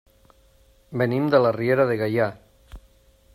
[1.01, 2.31] Venim de la Riera de Gaià.